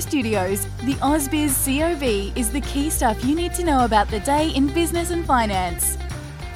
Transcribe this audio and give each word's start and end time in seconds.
Studios, 0.00 0.64
the 0.84 0.94
AusBiz 0.94 1.64
COB 1.64 2.36
is 2.36 2.50
the 2.50 2.60
key 2.62 2.90
stuff 2.90 3.24
you 3.24 3.34
need 3.34 3.54
to 3.54 3.64
know 3.64 3.84
about 3.84 4.08
the 4.08 4.20
day 4.20 4.50
in 4.50 4.66
business 4.68 5.10
and 5.10 5.24
finance. 5.24 5.98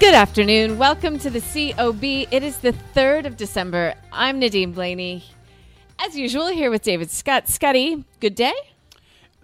Good 0.00 0.14
afternoon. 0.14 0.78
Welcome 0.78 1.18
to 1.20 1.30
the 1.30 1.40
COB. 1.40 2.02
It 2.02 2.42
is 2.42 2.58
the 2.58 2.72
3rd 2.94 3.26
of 3.26 3.36
December. 3.36 3.94
I'm 4.12 4.38
Nadine 4.38 4.74
Blayney. 4.74 5.22
As 5.98 6.16
usual, 6.16 6.48
here 6.48 6.70
with 6.70 6.82
David 6.82 7.10
Scott. 7.10 7.48
Scotty, 7.48 8.04
good 8.20 8.34
day? 8.34 8.52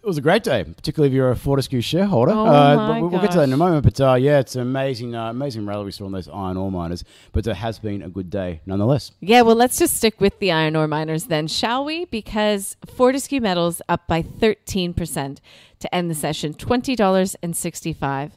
It 0.03 0.07
was 0.07 0.17
a 0.17 0.23
great 0.23 0.43
day, 0.43 0.65
particularly 0.65 1.13
if 1.13 1.15
you're 1.15 1.31
a 1.31 1.37
Fortescue 1.37 1.83
shareholder. 1.83 2.33
Oh 2.33 2.47
uh, 2.47 2.75
my 2.75 3.01
we'll, 3.01 3.11
we'll 3.11 3.21
get 3.21 3.33
to 3.33 3.39
that 3.39 3.45
in 3.45 3.53
a 3.53 3.59
moment. 3.59 3.85
But 3.85 4.01
uh, 4.01 4.15
yeah, 4.15 4.39
it's 4.39 4.55
an 4.55 4.63
amazing, 4.63 5.15
uh, 5.15 5.29
amazing 5.29 5.67
rally 5.67 5.85
we 5.85 5.93
saw 5.93 6.07
on 6.07 6.13
those 6.13 6.27
iron 6.27 6.57
ore 6.57 6.73
miners. 6.73 7.05
But 7.33 7.47
it 7.47 7.55
has 7.55 7.79
been 7.79 8.01
a 8.01 8.09
good 8.09 8.31
day 8.31 8.63
nonetheless. 8.65 9.13
Yeah, 9.21 9.43
well, 9.43 9.57
let's 9.57 9.79
just 9.79 9.99
stick 9.99 10.19
with 10.19 10.39
the 10.39 10.53
iron 10.53 10.75
ore 10.75 10.89
miners 10.89 11.25
then, 11.25 11.49
shall 11.49 11.85
we? 11.85 12.07
Because 12.07 12.79
Fortescue 12.95 13.43
Metals 13.43 13.83
up 13.91 14.07
by 14.07 14.23
13% 14.23 15.39
to 15.81 15.95
end 15.95 16.11
the 16.11 16.15
session, 16.15 16.55
$20.65. 16.55 18.31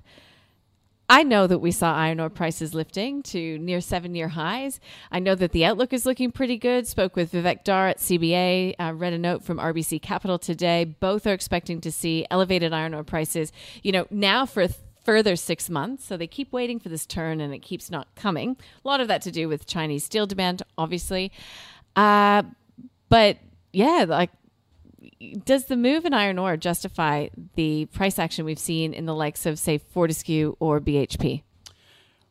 I 1.10 1.24
know 1.24 1.48
that 1.48 1.60
we 1.60 1.72
saw 1.72 1.94
iron 1.94 2.20
ore 2.20 2.30
prices 2.30 2.74
lifting 2.74 3.22
to 3.24 3.58
near 3.60 3.82
seven 3.82 4.16
year 4.16 4.30
highs. 4.30 4.80
I 5.12 5.20
know 5.20 5.36
that 5.36 5.52
the 5.52 5.66
outlook 5.66 5.94
is 5.94 6.06
looking 6.06 6.32
pretty 6.32 6.58
good. 6.58 6.88
Spoke 6.88 7.16
with 7.16 7.34
Vivek 7.34 7.66
Dhar 7.66 7.90
at 7.92 7.98
CBA, 7.98 8.76
uh, 8.80 8.94
read 8.94 9.14
a 9.14 9.18
note 9.18 9.44
from 9.44 9.58
RBC 9.60 10.02
Capital 10.02 10.40
today. 10.40 10.86
Both 10.86 11.28
are 11.28 11.34
expecting 11.34 11.82
to 11.82 11.92
see 11.92 12.26
elevated 12.32 12.74
iron 12.74 12.94
ore 12.94 13.04
prices, 13.04 13.52
you 13.84 13.92
know, 13.92 14.08
now 14.10 14.46
for 14.46 14.68
further 15.04 15.36
six 15.36 15.70
months. 15.70 16.06
So 16.06 16.16
they 16.16 16.28
keep 16.28 16.52
waiting 16.54 16.80
for 16.80 16.90
this 16.90 17.06
turn 17.06 17.42
and 17.42 17.54
it 17.54 17.60
keeps 17.60 17.92
not 17.92 18.08
coming. 18.16 18.58
A 18.84 18.88
lot 18.88 19.02
of 19.02 19.08
that 19.10 19.22
to 19.24 19.32
do 19.32 19.50
with 19.50 19.66
Chinese 19.68 20.06
steel 20.06 20.26
demand, 20.26 20.64
obviously. 20.78 21.32
Uh, 21.96 22.44
but 23.10 23.38
yeah, 23.74 24.06
like 24.08 24.32
does 25.46 25.66
the 25.66 25.78
move 25.78 26.06
in 26.06 26.14
iron 26.14 26.40
ore 26.40 26.58
justify 26.58 27.28
the 27.56 27.86
price 27.88 28.20
action 28.20 28.46
we've 28.46 28.60
seen 28.60 28.94
in 28.94 29.06
the 29.06 29.16
likes 29.16 29.46
of, 29.46 29.60
say, 29.60 29.78
Fortescue 29.78 30.56
or 30.60 30.80
BHP? 30.80 31.44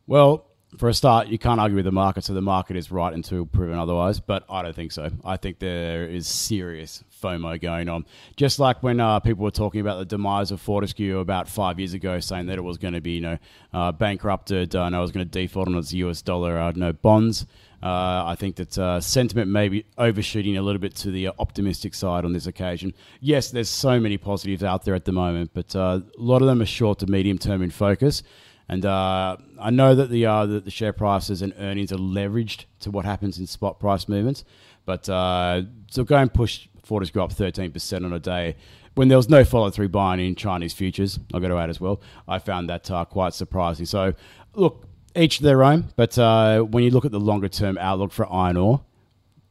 Well, 0.06 0.46
for 0.78 0.88
a 0.88 0.94
start, 0.94 1.28
you 1.28 1.38
can't 1.38 1.60
argue 1.60 1.76
with 1.76 1.84
the 1.84 1.92
market, 1.92 2.24
so 2.24 2.32
the 2.32 2.40
market 2.40 2.76
is 2.76 2.90
right 2.90 3.12
until 3.12 3.44
proven 3.44 3.78
otherwise. 3.78 4.20
But 4.20 4.44
I 4.48 4.62
don't 4.62 4.74
think 4.74 4.92
so. 4.92 5.10
I 5.24 5.36
think 5.36 5.58
there 5.58 6.06
is 6.06 6.26
serious 6.26 7.04
FOMO 7.22 7.60
going 7.60 7.88
on. 7.88 8.06
Just 8.36 8.58
like 8.58 8.82
when 8.82 8.98
uh, 8.98 9.20
people 9.20 9.44
were 9.44 9.50
talking 9.50 9.80
about 9.80 9.98
the 9.98 10.04
demise 10.04 10.50
of 10.50 10.60
Fortescue 10.60 11.18
about 11.18 11.48
five 11.48 11.78
years 11.78 11.94
ago, 11.94 12.20
saying 12.20 12.46
that 12.46 12.58
it 12.58 12.62
was 12.62 12.78
going 12.78 12.94
to 12.94 13.00
be, 13.00 13.12
you 13.12 13.20
know, 13.20 13.38
uh, 13.72 13.92
bankrupted 13.92 14.74
uh, 14.74 14.84
and 14.84 14.94
it 14.94 14.98
was 14.98 15.12
going 15.12 15.26
to 15.26 15.30
default 15.30 15.68
on 15.68 15.74
its 15.74 15.92
US 15.92 16.22
dollar, 16.22 16.58
uh, 16.58 16.72
no 16.74 16.92
bonds. 16.92 17.46
Uh, 17.82 18.22
I 18.26 18.36
think 18.38 18.56
that 18.56 18.78
uh, 18.78 19.00
sentiment 19.00 19.50
may 19.50 19.68
be 19.68 19.84
overshooting 19.98 20.56
a 20.56 20.62
little 20.62 20.80
bit 20.80 20.94
to 20.96 21.10
the 21.10 21.28
optimistic 21.40 21.94
side 21.94 22.24
on 22.24 22.32
this 22.32 22.46
occasion. 22.46 22.94
Yes, 23.20 23.50
there's 23.50 23.68
so 23.68 23.98
many 23.98 24.16
positives 24.18 24.62
out 24.62 24.84
there 24.84 24.94
at 24.94 25.04
the 25.04 25.10
moment, 25.10 25.50
but 25.52 25.74
uh, 25.74 26.00
a 26.16 26.22
lot 26.22 26.42
of 26.42 26.48
them 26.48 26.62
are 26.62 26.66
short 26.66 27.00
to 27.00 27.06
medium 27.08 27.38
term 27.38 27.60
in 27.60 27.70
focus. 27.70 28.22
And 28.72 28.86
uh, 28.86 29.36
I 29.60 29.68
know 29.68 29.94
that 29.94 30.08
the, 30.08 30.24
uh, 30.24 30.46
that 30.46 30.64
the 30.64 30.70
share 30.70 30.94
prices 30.94 31.42
and 31.42 31.52
earnings 31.58 31.92
are 31.92 31.98
leveraged 31.98 32.64
to 32.80 32.90
what 32.90 33.04
happens 33.04 33.38
in 33.38 33.46
spot 33.46 33.78
price 33.78 34.08
movements, 34.08 34.46
but 34.86 35.06
uh, 35.10 35.60
to 35.90 36.04
go 36.04 36.16
and 36.16 36.32
push 36.32 36.68
Fortescue 36.82 37.22
up 37.22 37.34
13% 37.34 38.04
on 38.06 38.14
a 38.14 38.18
day 38.18 38.56
when 38.94 39.08
there 39.08 39.18
was 39.18 39.28
no 39.28 39.44
follow 39.44 39.68
through 39.68 39.90
buying 39.90 40.20
in 40.20 40.34
Chinese 40.34 40.72
futures, 40.72 41.18
I've 41.34 41.42
got 41.42 41.48
to 41.48 41.58
add 41.58 41.68
as 41.68 41.82
well, 41.82 42.00
I 42.26 42.38
found 42.38 42.70
that 42.70 42.90
uh, 42.90 43.04
quite 43.04 43.34
surprising. 43.34 43.84
So, 43.84 44.14
look, 44.54 44.86
each 45.14 45.40
their 45.40 45.62
own, 45.62 45.92
but 45.96 46.16
uh, 46.18 46.60
when 46.60 46.82
you 46.82 46.90
look 46.90 47.04
at 47.04 47.12
the 47.12 47.20
longer 47.20 47.48
term 47.48 47.76
outlook 47.76 48.10
for 48.10 48.30
iron 48.32 48.56
ore, 48.56 48.82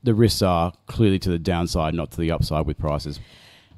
the 0.01 0.15
risks 0.15 0.41
are 0.41 0.73
clearly 0.87 1.19
to 1.19 1.29
the 1.29 1.37
downside, 1.37 1.93
not 1.93 2.09
to 2.13 2.17
the 2.17 2.31
upside 2.31 2.65
with 2.65 2.79
prices. 2.79 3.19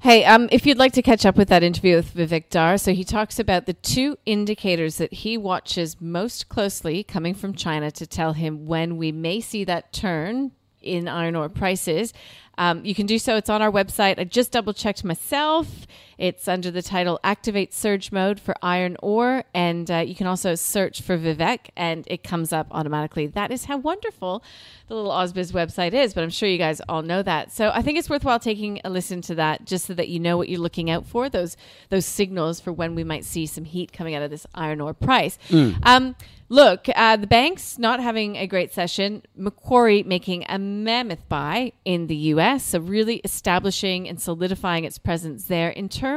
Hey, 0.04 0.26
um, 0.26 0.50
if 0.52 0.66
you'd 0.66 0.78
like 0.78 0.92
to 0.96 1.02
catch 1.02 1.26
up 1.26 1.38
with 1.38 1.48
that 1.48 1.64
interview 1.64 1.96
with 1.96 2.14
Vivek 2.14 2.50
Dhar, 2.50 2.78
so 2.78 2.92
he 2.92 3.06
talks 3.06 3.40
about 3.40 3.68
the 3.68 3.74
two 3.74 4.18
indicators 4.26 4.98
that 4.98 5.14
he 5.14 5.38
watches 5.38 6.02
most 6.02 6.50
closely 6.50 7.06
coming 7.06 7.34
from 7.34 7.54
China 7.54 7.90
to 7.92 8.06
tell 8.06 8.34
him 8.34 8.66
when 8.66 8.98
we 8.98 9.14
may 9.14 9.40
see 9.40 9.64
that 9.64 9.94
turn 9.94 10.52
in 10.82 11.08
iron 11.08 11.38
ore 11.38 11.48
prices. 11.48 12.12
Um, 12.58 12.84
you 12.84 12.94
can 12.94 13.06
do 13.06 13.18
so. 13.18 13.38
It's 13.38 13.50
on 13.50 13.62
our 13.62 13.72
website. 13.72 14.20
I 14.20 14.26
just 14.26 14.52
double 14.52 14.74
checked 14.74 15.06
myself. 15.06 15.88
It's 16.24 16.48
under 16.48 16.72
the 16.72 16.82
title 16.82 17.20
Activate 17.22 17.74
Surge 17.74 18.10
Mode 18.14 18.40
for 18.40 18.56
Iron 18.62 18.96
Ore. 19.04 19.44
And 19.54 19.92
uh, 19.92 19.98
you 19.98 20.16
can 20.16 20.26
also 20.26 20.56
search 20.56 21.02
for 21.02 21.18
Vivek 21.18 21.68
and 21.76 22.08
it 22.08 22.24
comes 22.24 22.54
up 22.54 22.68
automatically. 22.72 23.28
That 23.28 23.52
is 23.52 23.66
how 23.66 23.76
wonderful 23.76 24.42
the 24.88 24.96
little 24.96 25.12
AusBiz 25.12 25.52
website 25.52 25.92
is. 25.92 26.14
But 26.14 26.24
I'm 26.24 26.30
sure 26.30 26.48
you 26.48 26.58
guys 26.58 26.80
all 26.88 27.02
know 27.02 27.24
that. 27.24 27.52
So 27.52 27.72
I 27.74 27.82
think 27.82 28.00
it's 28.00 28.10
worthwhile 28.10 28.40
taking 28.40 28.80
a 28.86 28.90
listen 28.90 29.20
to 29.24 29.36
that 29.36 29.66
just 29.66 29.84
so 29.84 29.94
that 29.96 30.08
you 30.08 30.18
know 30.18 30.38
what 30.38 30.48
you're 30.48 30.62
looking 30.62 30.90
out 30.90 31.06
for, 31.06 31.28
those, 31.28 31.58
those 31.90 32.06
signals 32.06 32.62
for 32.62 32.72
when 32.72 32.96
we 32.96 33.04
might 33.04 33.26
see 33.26 33.46
some 33.46 33.66
heat 33.66 33.92
coming 33.92 34.16
out 34.16 34.24
of 34.24 34.32
this 34.32 34.48
iron 34.56 34.80
ore 34.80 34.94
price. 34.94 35.38
Um, 35.84 36.16
Look, 36.54 36.88
uh, 36.94 37.16
the 37.16 37.26
banks 37.26 37.80
not 37.80 38.00
having 38.00 38.36
a 38.36 38.46
great 38.46 38.72
session. 38.72 39.24
Macquarie 39.36 40.04
making 40.04 40.46
a 40.48 40.60
mammoth 40.60 41.28
buy 41.28 41.74
in 41.84 42.06
the 42.06 42.16
U.S., 42.16 42.64
so 42.64 42.80
really 42.80 43.22
establishing 43.24 44.08
and 44.08 44.22
solidifying 44.22 44.84
its 44.84 45.00
presence 45.00 45.46
there 45.46 45.72
in 45.72 45.90
terms 45.90 46.13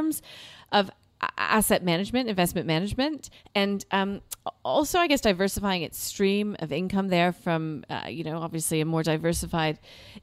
of 0.71 0.91
asset 1.37 1.83
management, 1.83 2.29
investment 2.29 2.67
management, 2.67 3.29
and 3.55 3.85
um, 3.91 4.21
also, 4.63 4.99
I 4.99 5.07
guess, 5.07 5.21
diversifying 5.21 5.81
its 5.81 5.97
stream 5.97 6.55
of 6.59 6.71
income 6.71 7.07
there 7.07 7.31
from, 7.31 7.83
uh, 7.89 8.07
you 8.07 8.23
know, 8.23 8.37
obviously 8.37 8.81
a 8.81 8.85
more 8.85 9.03
diversified 9.03 9.79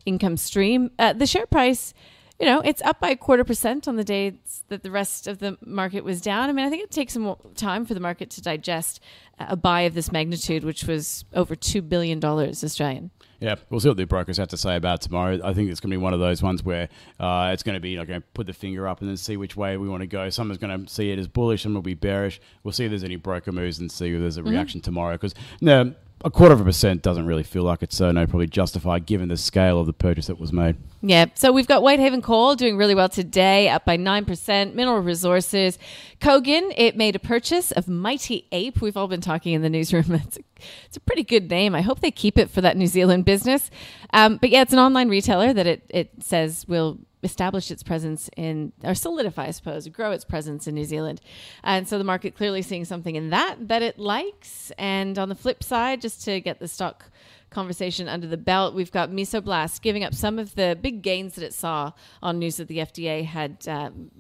income 0.07 0.37
stream. 0.37 0.91
Uh, 0.99 1.13
the 1.13 1.27
share 1.27 1.47
price 1.47 1.95
you 2.41 2.47
know, 2.47 2.61
it's 2.61 2.83
up 2.83 3.00
by 3.00 3.11
a 3.11 3.17
quarter 3.17 3.45
percent 3.45 3.87
on 3.87 3.97
the 3.97 4.05
days 4.05 4.65
that 4.69 4.83
the 4.83 4.91
rest 4.91 5.27
of 5.27 5.39
the 5.39 5.56
market 5.65 6.03
was 6.03 6.21
down. 6.21 6.49
I 6.49 6.53
mean, 6.53 6.67
I 6.67 6.71
think 6.71 6.83
it 6.83 6.91
takes 6.91 7.12
some 7.12 7.22
more 7.22 7.39
time 7.55 7.87
for 7.87 7.95
the 7.95 8.00
market 8.00 8.31
to 8.31 8.43
digest 8.43 9.00
a 9.39 9.56
buy 9.56 9.83
of 9.83 9.95
this 9.95 10.11
magnitude, 10.11 10.65
which 10.65 10.84
was 10.84 11.25
over 11.33 11.55
$2 11.55 11.89
billion 11.89 12.22
Australian. 12.25 13.11
Yeah, 13.41 13.56
we'll 13.69 13.81
see 13.81 13.89
what 13.89 13.97
the 13.97 14.05
brokers 14.05 14.37
have 14.39 14.49
to 14.49 14.56
say 14.56 14.75
about 14.75 15.00
tomorrow. 15.00 15.39
I 15.45 15.53
think 15.53 15.71
it's 15.71 15.78
going 15.78 15.91
to 15.91 15.97
be 15.97 16.03
one 16.03 16.15
of 16.15 16.21
those 16.21 16.43
ones 16.43 16.65
where 16.65 16.89
uh, 17.21 17.50
it's 17.53 17.62
going 17.62 17.75
to 17.75 17.81
be 17.81 17.97
like 17.97 18.09
going 18.09 18.21
to 18.21 18.27
put 18.34 18.47
the 18.47 18.53
finger 18.53 18.89
up 18.89 19.01
and 19.01 19.09
then 19.09 19.16
see 19.16 19.37
which 19.37 19.55
way 19.56 19.77
we 19.77 19.89
want 19.89 20.01
to 20.01 20.06
go. 20.06 20.28
Someone's 20.31 20.59
going 20.59 20.87
to 20.87 20.93
see 20.93 21.11
it 21.11 21.19
as 21.19 21.28
bullish, 21.28 21.62
some 21.62 21.75
will 21.75 21.83
be 21.83 21.95
bearish. 21.95 22.41
We'll 22.62 22.72
see 22.72 22.84
if 22.84 22.91
there's 22.91 23.05
any 23.05 23.16
broker 23.16 23.53
moves 23.53 23.78
and 23.78 23.93
see 23.93 24.12
if 24.12 24.21
there's 24.21 24.39
a 24.39 24.43
reaction 24.43 24.81
tomorrow. 24.81 25.15
Because 25.15 25.34
no, 25.61 25.95
a 26.25 26.31
quarter 26.31 26.55
of 26.55 26.61
a 26.61 26.65
percent 26.65 27.03
doesn't 27.03 27.27
really 27.27 27.43
feel 27.43 27.65
like 27.65 27.83
it's 27.83 27.95
so 27.97 28.11
no 28.11 28.27
probably 28.27 28.47
justified 28.47 29.05
given 29.05 29.29
the 29.29 29.37
scale 29.37 29.79
of 29.79 29.87
the 29.87 29.93
purchase 29.93 30.27
that 30.29 30.41
was 30.41 30.55
made. 30.55 30.75
Yeah, 31.03 31.27
so 31.35 31.53
we've 31.53 31.67
got 31.67 31.83
Whitehaven 31.83 32.23
Coal 32.23 32.55
doing 32.55 32.79
really 32.79 32.95
well 32.95 33.11
today, 33.11 33.69
up 33.69 33.85
by 33.85 33.99
9%. 33.99 34.75
Mineral 34.75 35.01
Resources. 35.01 35.79
Kogan, 36.23 36.73
it 36.79 36.97
made 36.97 37.15
a 37.15 37.19
purchase 37.19 37.73
of 37.73 37.89
Mighty 37.89 38.47
Ape. 38.53 38.81
We've 38.81 38.97
all 38.97 39.07
been 39.07 39.21
talking 39.21 39.53
in 39.53 39.61
the 39.61 39.71
newsroom. 39.71 40.05
It's 40.25 40.39
a, 40.39 40.41
it's 40.87 40.97
a 40.97 41.01
pretty 41.01 41.25
good 41.25 41.51
name. 41.51 41.75
I 41.75 41.83
hope 41.83 42.01
they 42.01 42.10
keep 42.10 42.39
it 42.39 42.48
for 42.48 42.63
that 42.63 42.78
New 42.78 42.87
Zealand 42.87 43.27
business. 43.27 43.71
Um, 44.15 44.39
but 44.39 44.48
yeah, 44.48 44.63
it's 44.63 44.72
an 44.72 44.78
online 44.78 45.10
retailer 45.10 45.53
that 45.53 45.66
it, 45.66 45.84
it 45.91 46.10
says 46.21 46.66
will 46.66 46.98
establish 47.24 47.71
its 47.71 47.82
presence 47.82 48.30
in, 48.36 48.72
or 48.82 48.94
solidify, 48.94 49.47
I 49.47 49.50
suppose, 49.50 49.88
grow 49.88 50.12
its 50.12 50.24
presence 50.24 50.66
in 50.66 50.74
New 50.74 50.84
Zealand. 50.84 51.21
And 51.62 51.88
so 51.88 51.98
the 51.98 52.04
market 52.04 52.36
clearly 52.36 52.62
seeing 52.62 52.84
something 52.84 53.16
in 53.16 53.30
that 53.30 53.68
that 53.68 53.82
it 53.82 53.98
likes. 53.98 54.71
And 54.78 55.18
on 55.18 55.28
the 55.28 55.34
flip 55.34 55.62
side, 55.62 56.00
just 56.00 56.24
to 56.24 56.41
get 56.41 56.60
the 56.60 56.68
stock 56.68 57.10
conversation 57.54 58.09
under 58.09 58.26
the 58.26 58.36
belt. 58.36 58.74
We've 58.74 58.92
got 58.92 59.10
Mesoblast 59.10 59.80
giving 59.80 60.04
up 60.04 60.12
some 60.12 60.38
of 60.38 60.54
the 60.56 60.76
big 60.80 61.00
gains 61.00 61.36
that 61.36 61.44
it 61.44 61.54
saw 61.54 61.92
on 62.22 62.38
news 62.38 62.56
that 62.56 62.68
the 62.68 62.78
FDA 62.78 63.24
had 63.24 63.66
um, 63.68 64.10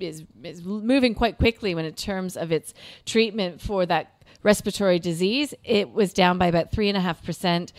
is, 0.00 0.24
is 0.40 0.64
moving 0.64 1.14
quite 1.14 1.36
quickly 1.36 1.74
when 1.74 1.84
in 1.84 1.92
terms 1.94 2.36
of 2.36 2.52
its 2.52 2.72
treatment 3.04 3.60
for 3.60 3.84
that 3.86 4.22
respiratory 4.42 4.98
disease. 4.98 5.52
It 5.64 5.90
was 5.90 6.12
down 6.12 6.38
by 6.38 6.46
about 6.46 6.70
three 6.70 6.88
and 6.88 6.96
a 6.96 7.00
half 7.00 7.22
percent. 7.22 7.72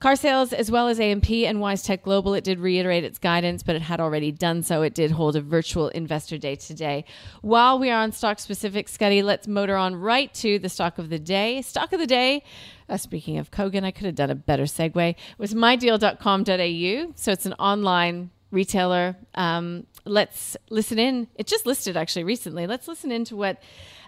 Car 0.00 0.14
sales, 0.14 0.52
as 0.52 0.70
well 0.70 0.86
as 0.86 1.00
AMP 1.00 1.28
and 1.28 1.58
WiseTech 1.58 2.02
Global, 2.02 2.34
it 2.34 2.44
did 2.44 2.60
reiterate 2.60 3.02
its 3.02 3.18
guidance, 3.18 3.64
but 3.64 3.74
it 3.74 3.82
had 3.82 3.98
already 3.98 4.30
done 4.30 4.62
so. 4.62 4.82
It 4.82 4.94
did 4.94 5.10
hold 5.10 5.34
a 5.34 5.40
virtual 5.40 5.88
investor 5.88 6.38
day 6.38 6.54
today. 6.54 7.04
While 7.42 7.80
we 7.80 7.90
are 7.90 8.00
on 8.00 8.12
stock 8.12 8.38
specific, 8.38 8.88
Scotty, 8.88 9.22
let's 9.22 9.48
motor 9.48 9.74
on 9.74 9.96
right 9.96 10.32
to 10.34 10.60
the 10.60 10.68
stock 10.68 10.98
of 10.98 11.08
the 11.08 11.18
day. 11.18 11.62
Stock 11.62 11.92
of 11.92 11.98
the 11.98 12.06
day, 12.06 12.44
uh, 12.88 12.96
speaking 12.96 13.38
of 13.38 13.50
Kogan, 13.50 13.82
I 13.82 13.90
could 13.90 14.06
have 14.06 14.14
done 14.14 14.30
a 14.30 14.36
better 14.36 14.64
segue, 14.64 15.16
was 15.36 15.52
mydeal.com.au. 15.52 17.12
So 17.16 17.32
it's 17.32 17.46
an 17.46 17.54
online 17.54 18.30
retailer. 18.52 19.16
Um, 19.34 19.84
let's 20.04 20.56
listen 20.70 21.00
in. 21.00 21.26
It 21.34 21.48
just 21.48 21.66
listed 21.66 21.96
actually 21.96 22.22
recently. 22.22 22.68
Let's 22.68 22.86
listen 22.86 23.10
in 23.10 23.24
to 23.24 23.36
what 23.36 23.60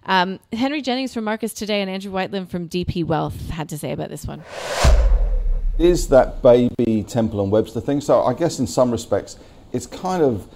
um, 0.04 0.38
Henry 0.52 0.82
Jennings 0.82 1.12
from 1.12 1.24
Marcus 1.24 1.52
Today 1.52 1.80
and 1.80 1.90
Andrew 1.90 2.12
Wielandt 2.12 2.48
from 2.48 2.68
DP 2.68 3.04
Wealth 3.04 3.50
had 3.50 3.68
to 3.70 3.76
say 3.76 3.90
about 3.90 4.08
this 4.08 4.24
one 4.24 4.44
is 5.80 6.08
that 6.08 6.42
baby 6.42 7.02
Temple 7.02 7.42
and 7.42 7.50
Webster 7.50 7.80
thing. 7.80 8.02
So 8.02 8.22
I 8.22 8.34
guess 8.34 8.58
in 8.58 8.66
some 8.66 8.90
respects, 8.90 9.38
it's 9.72 9.86
kind 9.86 10.22
of 10.22 10.46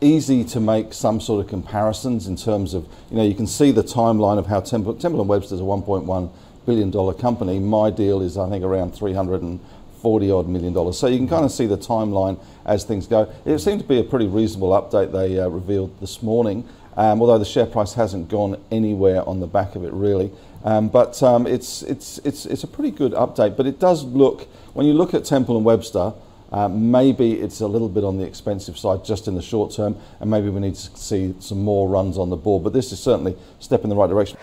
easy 0.00 0.42
to 0.42 0.58
make 0.58 0.92
some 0.92 1.20
sort 1.20 1.44
of 1.44 1.48
comparisons 1.48 2.26
in 2.26 2.34
terms 2.34 2.74
of, 2.74 2.88
you 3.08 3.16
know, 3.16 3.22
you 3.22 3.34
can 3.34 3.46
see 3.46 3.70
the 3.70 3.84
timeline 3.84 4.38
of 4.38 4.46
how 4.46 4.60
Temple, 4.60 4.94
Temple 4.94 5.20
and 5.20 5.28
Webster 5.28 5.54
is 5.54 5.60
a 5.60 5.64
1.1 5.64 6.30
billion 6.66 6.90
dollar 6.90 7.14
company. 7.14 7.60
My 7.60 7.90
deal 7.90 8.20
is, 8.20 8.36
I 8.36 8.50
think, 8.50 8.64
around 8.64 8.92
340 8.96 10.30
odd 10.32 10.48
million 10.48 10.72
dollars. 10.72 10.98
So 10.98 11.06
you 11.06 11.16
can 11.16 11.28
kind 11.28 11.44
of 11.44 11.52
see 11.52 11.66
the 11.66 11.78
timeline 11.78 12.42
as 12.66 12.82
things 12.82 13.06
go. 13.06 13.32
It 13.44 13.60
seemed 13.60 13.80
to 13.82 13.86
be 13.86 14.00
a 14.00 14.04
pretty 14.04 14.26
reasonable 14.26 14.70
update 14.70 15.12
they 15.12 15.38
uh, 15.38 15.46
revealed 15.46 16.00
this 16.00 16.24
morning, 16.24 16.68
um, 16.96 17.20
although 17.20 17.38
the 17.38 17.44
share 17.44 17.66
price 17.66 17.94
hasn't 17.94 18.28
gone 18.28 18.60
anywhere 18.70 19.26
on 19.28 19.40
the 19.40 19.46
back 19.46 19.74
of 19.74 19.84
it 19.84 19.92
really. 19.92 20.30
Um, 20.64 20.88
but 20.88 21.22
um, 21.22 21.46
it's, 21.46 21.82
it's, 21.82 22.18
it's, 22.18 22.46
it's 22.46 22.62
a 22.62 22.68
pretty 22.68 22.90
good 22.90 23.12
update. 23.12 23.56
But 23.56 23.66
it 23.66 23.80
does 23.80 24.04
look, 24.04 24.42
when 24.74 24.86
you 24.86 24.92
look 24.92 25.12
at 25.14 25.24
Temple 25.24 25.56
and 25.56 25.64
Webster, 25.64 26.12
uh, 26.52 26.68
maybe 26.68 27.32
it's 27.32 27.60
a 27.60 27.66
little 27.66 27.88
bit 27.88 28.04
on 28.04 28.18
the 28.18 28.24
expensive 28.24 28.76
side 28.76 29.04
just 29.04 29.26
in 29.26 29.34
the 29.34 29.42
short 29.42 29.72
term, 29.72 29.96
and 30.20 30.30
maybe 30.30 30.50
we 30.50 30.60
need 30.60 30.74
to 30.74 30.96
see 30.96 31.34
some 31.40 31.64
more 31.64 31.88
runs 31.88 32.18
on 32.18 32.28
the 32.28 32.36
board. 32.36 32.62
But 32.62 32.74
this 32.74 32.92
is 32.92 33.00
certainly 33.00 33.32
a 33.32 33.62
step 33.62 33.84
in 33.84 33.90
the 33.90 33.96
right 33.96 34.08
direction. 34.08 34.36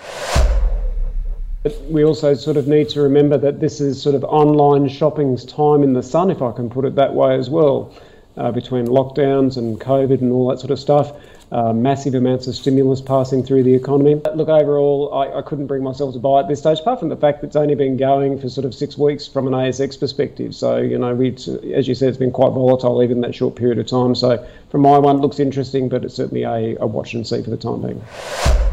But 1.62 1.80
we 1.84 2.04
also 2.04 2.34
sort 2.34 2.58
of 2.58 2.68
need 2.68 2.90
to 2.90 3.02
remember 3.02 3.38
that 3.38 3.60
this 3.60 3.80
is 3.80 4.02
sort 4.02 4.16
of 4.16 4.24
online 4.24 4.88
shopping's 4.88 5.46
time 5.46 5.84
in 5.84 5.94
the 5.94 6.02
sun, 6.02 6.32
if 6.32 6.42
I 6.42 6.52
can 6.52 6.70
put 6.70 6.86
it 6.86 6.96
that 6.96 7.14
way 7.14 7.36
as 7.36 7.50
well, 7.50 7.94
uh, 8.40 8.52
between 8.52 8.88
lockdowns 8.88 9.58
and 9.58 9.80
COVID 9.80 10.22
and 10.22 10.32
all 10.32 10.48
that 10.50 10.60
sort 10.60 10.72
of 10.72 10.80
stuff 10.80 11.14
uh, 11.52 11.74
massive 11.74 12.14
amounts 12.14 12.48
of 12.48 12.56
stimulus 12.56 13.02
passing 13.02 13.44
through 13.44 13.64
the 13.64 13.74
economy. 13.74 14.16
Look, 14.36 14.50
overall, 14.50 15.14
I, 15.14 15.40
I, 15.40 15.42
couldn't 15.42 15.68
bring 15.68 15.84
myself 15.84 16.14
to 16.14 16.20
buy 16.20 16.42
at 16.42 16.48
this 16.48 16.60
stage, 16.60 16.80
apart 16.80 17.00
from 17.00 17.10
the 17.10 17.18
fact 17.18 17.42
that 17.42 17.48
it's 17.48 17.56
only 17.56 17.76
been 17.76 17.98
going 17.98 18.40
for 18.40 18.50
sort 18.50 18.66
of 18.66 18.76
six 18.76 18.98
weeks 18.98 19.28
from 19.28 19.48
an 19.48 19.54
ASX 19.54 20.00
perspective. 20.00 20.54
So, 20.54 20.78
you 20.78 20.98
know, 20.98 21.16
we, 21.16 21.30
as 21.74 21.88
you 21.88 21.96
said, 21.96 22.10
it's 22.10 22.18
been 22.18 22.32
quite 22.32 22.52
volatile 22.52 23.02
even 23.02 23.22
that 23.22 23.34
short 23.34 23.56
period 23.56 23.80
of 23.80 23.88
time. 23.88 24.14
So, 24.14 24.46
from 24.70 24.82
my 24.82 25.00
one, 25.00 25.18
it 25.18 25.20
looks 25.20 25.40
interesting, 25.40 25.90
but 25.90 26.06
it's 26.06 26.14
certainly 26.14 26.44
a, 26.44 26.78
a 26.80 26.86
watch 26.86 27.14
and 27.14 27.26
see 27.26 27.42
for 27.42 27.50
the 27.50 27.58
time 27.58 27.82
being. 27.82 28.69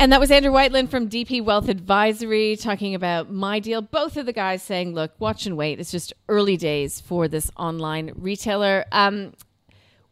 And 0.00 0.12
that 0.12 0.18
was 0.18 0.30
Andrew 0.30 0.50
Wielandt 0.50 0.88
from 0.88 1.10
DP 1.10 1.44
Wealth 1.44 1.68
Advisory 1.68 2.56
talking 2.56 2.94
about 2.94 3.30
my 3.30 3.60
deal. 3.60 3.82
Both 3.82 4.16
of 4.16 4.24
the 4.24 4.32
guys 4.32 4.62
saying, 4.62 4.94
look, 4.94 5.12
watch 5.18 5.44
and 5.44 5.58
wait. 5.58 5.78
It's 5.78 5.90
just 5.90 6.14
early 6.26 6.56
days 6.56 7.02
for 7.02 7.28
this 7.28 7.50
online 7.58 8.12
retailer. 8.16 8.86
Um, 8.92 9.34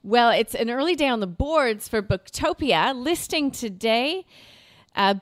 well, 0.02 0.28
it's 0.28 0.54
an 0.54 0.68
early 0.68 0.94
day 0.94 1.08
on 1.08 1.20
the 1.20 1.26
boards 1.26 1.88
for 1.88 2.02
Booktopia. 2.02 2.94
Listing 2.94 3.50
today. 3.50 4.26
Uh, 4.94 5.14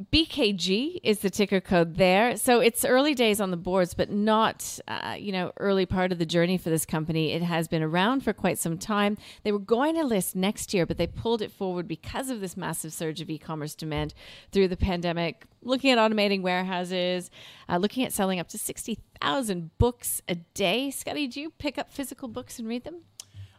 BKG 0.00 1.00
is 1.02 1.18
the 1.20 1.30
ticker 1.30 1.60
code 1.60 1.96
there. 1.96 2.36
So 2.36 2.60
it's 2.60 2.84
early 2.84 3.14
days 3.14 3.40
on 3.40 3.50
the 3.50 3.56
boards, 3.56 3.94
but 3.94 4.10
not, 4.10 4.78
uh, 4.86 5.16
you 5.18 5.32
know, 5.32 5.52
early 5.56 5.86
part 5.86 6.12
of 6.12 6.20
the 6.20 6.26
journey 6.26 6.56
for 6.56 6.70
this 6.70 6.86
company. 6.86 7.32
It 7.32 7.42
has 7.42 7.66
been 7.66 7.82
around 7.82 8.20
for 8.20 8.32
quite 8.32 8.58
some 8.58 8.78
time. 8.78 9.18
They 9.42 9.50
were 9.50 9.58
going 9.58 9.96
to 9.96 10.04
list 10.04 10.36
next 10.36 10.72
year, 10.72 10.86
but 10.86 10.98
they 10.98 11.08
pulled 11.08 11.42
it 11.42 11.50
forward 11.50 11.88
because 11.88 12.30
of 12.30 12.40
this 12.40 12.56
massive 12.56 12.92
surge 12.92 13.20
of 13.20 13.28
e-commerce 13.28 13.74
demand 13.74 14.14
through 14.52 14.68
the 14.68 14.76
pandemic. 14.76 15.46
Looking 15.62 15.90
at 15.90 15.98
automating 15.98 16.42
warehouses, 16.42 17.28
uh, 17.68 17.78
looking 17.78 18.04
at 18.04 18.12
selling 18.12 18.38
up 18.38 18.46
to 18.50 18.58
60,000 18.58 19.76
books 19.78 20.22
a 20.28 20.36
day. 20.36 20.92
Scotty, 20.92 21.26
do 21.26 21.40
you 21.40 21.50
pick 21.50 21.76
up 21.76 21.90
physical 21.90 22.28
books 22.28 22.60
and 22.60 22.68
read 22.68 22.84
them? 22.84 23.00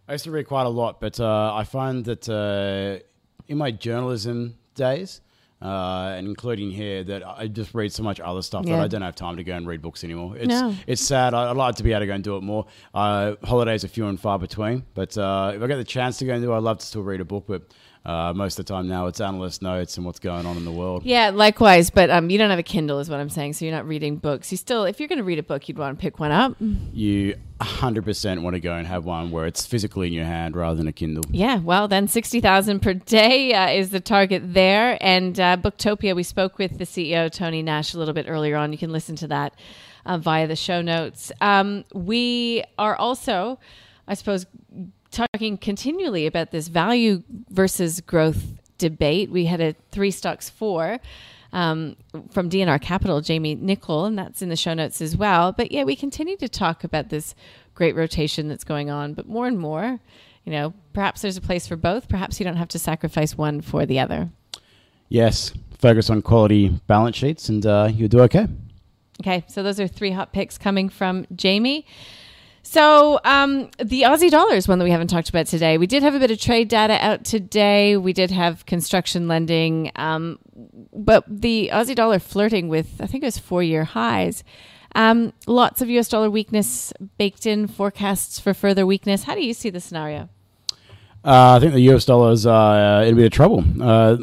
I 0.08 0.14
used 0.14 0.24
to 0.24 0.32
read 0.32 0.48
quite 0.48 0.66
a 0.66 0.70
lot, 0.70 1.02
but 1.02 1.20
uh, 1.20 1.54
I 1.54 1.66
find 1.66 2.06
that 2.06 2.30
uh, 2.30 3.04
in 3.50 3.58
my 3.58 3.72
journalism 3.72 4.56
days, 4.74 5.20
uh, 5.62 6.14
and 6.16 6.28
including 6.28 6.72
here, 6.72 7.04
that 7.04 7.28
I 7.28 7.48
just 7.48 7.74
read 7.74 7.92
so 7.92 8.04
much 8.04 8.20
other 8.20 8.42
stuff 8.42 8.66
yeah. 8.66 8.78
that 8.78 8.84
I 8.84 8.88
don't 8.88 9.02
have 9.02 9.16
time 9.16 9.38
to 9.38 9.44
go 9.44 9.54
and 9.54 9.68
read 9.68 9.82
books 9.82 10.04
anymore. 10.04 10.38
It's 10.38 10.48
no. 10.48 10.76
it's 10.88 11.02
sad. 11.02 11.34
I'd 11.34 11.58
like 11.58 11.76
to 11.76 11.84
be 11.84 11.92
able 11.92 12.02
to 12.02 12.08
go 12.08 12.14
and 12.14 12.24
do 12.24 12.38
it 12.38 12.44
more. 12.44 12.66
Uh, 12.94 13.36
holidays 13.44 13.84
are 13.84 13.90
few 13.90 14.08
and 14.08 14.20
far 14.20 14.40
between, 14.40 14.86
but 14.94 15.18
uh, 15.18 15.54
if 15.56 15.62
I 15.62 15.68
get 15.68 15.78
the 15.78 15.84
chance 15.84 16.18
to 16.20 16.26
go 16.26 16.34
and 16.34 16.44
do, 16.44 16.54
it, 16.54 16.58
I'd 16.58 16.64
love 16.64 16.80
to 16.80 16.86
still 16.86 17.04
read 17.04 17.22
a 17.22 17.26
book, 17.26 17.46
but 17.48 17.64
uh, 18.06 18.34
most 18.34 18.58
of 18.58 18.66
the 18.66 18.74
time 18.74 18.88
now 18.88 19.08
it's 19.08 19.20
analyst 19.20 19.62
notes 19.62 19.98
and 19.98 20.06
what's 20.06 20.20
going 20.20 20.46
on 20.46 20.58
in 20.58 20.66
the 20.66 20.72
world. 20.72 21.04
Yeah, 21.04 21.30
likewise. 21.32 21.90
But 21.90 22.10
um, 22.10 22.30
you 22.30 22.38
don't 22.38 22.50
have 22.50 22.60
a 22.60 22.64
Kindle, 22.64 23.00
is 23.00 23.10
what 23.10 23.20
I'm 23.20 23.30
saying. 23.30 23.54
So 23.54 23.66
you're 23.66 23.74
not 23.74 23.88
reading 23.88 24.18
books. 24.18 24.52
You 24.52 24.58
still, 24.58 24.86
if 24.86 25.00
you're 25.00 25.10
going 25.10 25.18
to 25.18 25.24
read 25.24 25.38
a 25.38 25.44
book, 25.44 25.68
you'd 25.68 25.78
want 25.78 25.98
to 25.98 26.02
pick 26.02 26.20
one 26.20 26.32
up. 26.32 26.56
You 26.94 27.36
100% 27.60 28.42
want 28.42 28.54
to 28.54 28.60
go 28.62 28.74
and 28.74 28.88
have 28.88 29.04
one 29.04 29.32
where 29.32 29.46
it's 29.46 29.66
physically 29.66 30.08
in 30.08 30.14
your 30.14 30.26
hand 30.26 30.56
rather 30.56 30.78
than 30.78 30.88
a 30.88 30.94
Kindle. 30.94 31.24
Yeah, 31.30 31.58
well, 31.58 31.88
then 31.90 32.08
60,000 32.08 32.80
per 32.80 32.94
day 32.94 33.54
uh, 33.54 33.70
is 33.70 33.90
the 33.90 34.00
target 34.00 34.54
there. 34.54 34.98
And 35.02 35.38
uh, 35.40 35.58
Booktopia, 35.58 36.16
we 36.16 36.24
spoke 36.24 36.58
with 36.58 36.78
the 36.78 36.86
CEO, 36.86 37.30
Tony 37.30 37.62
Nash, 37.62 37.94
a 37.94 38.00
little 38.00 38.14
bit 38.14 38.28
earlier 38.30 38.56
on. 38.56 38.72
You 38.72 38.78
can 38.78 38.92
listen 38.92 39.18
to 39.18 39.28
that 39.28 39.56
uh, 40.06 40.18
via 40.18 40.48
the 40.48 40.56
show 40.56 40.82
notes. 40.82 41.34
Um, 41.42 41.84
we 41.94 42.64
are 42.78 42.96
also, 42.96 43.60
I 44.08 44.14
suppose, 44.14 44.46
talking 45.12 45.58
continually 45.58 46.26
about 46.26 46.52
this 46.52 46.68
value 46.68 47.24
versus 47.50 48.02
growth 48.02 48.44
debate. 48.78 49.30
We 49.30 49.46
had 49.46 49.62
a 49.62 49.76
three 49.92 50.12
stocks 50.12 50.50
four 50.50 51.00
um, 51.52 51.96
from 52.32 52.50
DNR 52.50 52.82
Capital, 52.82 53.22
Jamie 53.22 53.56
Nichol, 53.56 54.06
and 54.06 54.18
that's 54.18 54.42
in 54.42 54.50
the 54.50 54.56
show 54.56 54.74
notes 54.74 55.02
as 55.02 55.18
well. 55.18 55.52
But 55.52 55.72
yeah, 55.72 55.84
we 55.84 55.96
continue 55.96 56.38
to 56.38 56.50
talk 56.50 56.84
about 56.84 57.10
this 57.10 57.36
great 57.76 57.96
rotation 57.96 58.48
that's 58.48 58.64
going 58.64 58.90
on, 58.90 59.14
but 59.14 59.28
more 59.28 59.48
and 59.48 59.58
more, 59.58 60.00
you 60.44 60.52
know, 60.52 60.74
perhaps 60.94 61.22
there's 61.22 61.38
a 61.38 61.42
place 61.42 61.68
for 61.68 61.76
both. 61.76 62.10
Perhaps 62.10 62.40
you 62.40 62.44
don't 62.44 62.58
have 62.58 62.68
to 62.70 62.80
sacrifice 62.80 63.38
one 63.38 63.62
for 63.62 63.86
the 63.86 64.00
other. 64.00 64.30
Yes, 65.10 65.52
focus 65.78 66.10
on 66.10 66.22
quality 66.22 66.70
balance 66.88 67.16
sheets 67.16 67.50
and 67.50 67.66
uh, 67.66 67.90
you'll 67.92 68.10
do 68.10 68.22
okay. 68.22 68.48
Okay, 69.22 69.44
so 69.48 69.64
those 69.64 69.80
are 69.80 69.88
three 69.88 70.12
hot 70.12 70.32
picks 70.32 70.58
coming 70.58 70.88
from 70.88 71.26
Jamie. 71.36 71.86
So 72.70 73.20
um, 73.24 73.72
the 73.84 74.04
Aussie 74.04 74.30
dollar 74.30 74.54
is 74.54 74.68
one 74.68 74.78
that 74.78 74.86
we 74.86 74.92
haven't 74.92 75.08
talked 75.08 75.28
about 75.28 75.48
today. 75.48 75.80
We 75.80 75.88
did 75.88 76.04
have 76.04 76.14
a 76.14 76.20
bit 76.20 76.30
of 76.30 76.40
trade 76.40 76.68
data 76.68 77.04
out 77.04 77.26
today. 77.26 77.98
We 77.98 78.14
did 78.14 78.30
have 78.30 78.64
construction 78.68 79.28
lending, 79.28 79.92
um, 79.96 80.38
but 80.94 81.24
the 81.28 81.72
Aussie 81.74 81.96
dollar 81.96 82.20
flirting 82.20 82.68
with 82.68 83.02
I 83.02 83.08
think 83.08 83.24
it 83.24 83.26
was 83.26 83.40
four 83.40 83.64
year 83.64 83.86
highs. 83.86 84.44
Um, 84.94 85.34
lots 85.48 85.82
of 85.82 85.90
U.S. 85.90 86.10
dollar 86.10 86.30
weakness 86.30 86.94
baked 87.18 87.48
in. 87.48 87.66
Forecasts 87.66 88.40
for 88.40 88.54
further 88.54 88.86
weakness. 88.86 89.24
How 89.24 89.34
do 89.34 89.44
you 89.44 89.56
see 89.56 89.72
the 89.72 89.80
scenario? 89.82 90.30
Uh, 91.26 91.56
I 91.56 91.60
think 91.60 91.74
the 91.74 91.82
U.S. 91.82 92.06
dollar 92.06 92.34
is 92.34 92.46
uh, 92.46 93.04
in 93.08 93.14
a 93.14 93.16
bit 93.16 93.26
of 93.26 93.32
trouble. 93.32 93.64
Uh, 93.82 94.18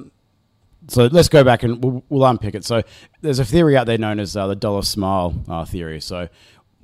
so 0.88 1.07
let's 1.07 1.29
go 1.29 1.43
back 1.43 1.65
and 1.65 1.83
we'll, 1.83 2.05
we'll, 2.09 2.25
unpick 2.25 2.55
it. 2.55 2.65
So 2.65 2.85
there's 3.21 3.41
a 3.41 3.45
theory 3.45 3.76
out 3.76 3.87
there 3.87 3.99
known 3.99 4.21
as 4.21 4.37
uh, 4.37 4.47
the 4.47 4.55
dollar 4.55 4.83
smile 4.83 5.35
uh, 5.49 5.65
theory. 5.65 6.00
So 6.00 6.29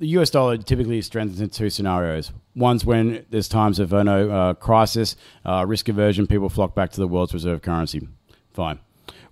the 0.03 0.09
US 0.09 0.31
dollar 0.31 0.57
typically 0.59 1.01
strengthens 1.01 1.41
in 1.41 1.49
two 1.49 1.71
scenarios. 1.71 2.33
One's 2.57 2.85
when 2.85 3.25
there's 3.31 3.47
times 3.47 3.79
of 3.79 3.95
uh, 3.95 4.03
no, 4.03 4.31
uh, 4.31 4.55
crisis, 4.55 5.15
uh, 5.47 5.65
risk 5.65 5.89
aversion, 5.89 6.27
people 6.27 6.49
flock 6.49 6.75
back 6.75 6.91
to 6.91 7.01
the 7.01 7.07
world's 7.07 7.33
reserve 7.33 7.63
currency. 7.63 8.09
Fine. 8.53 8.81